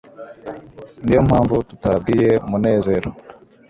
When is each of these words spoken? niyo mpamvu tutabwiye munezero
niyo 1.03 1.21
mpamvu 1.27 1.55
tutabwiye 1.69 2.29
munezero 2.49 3.09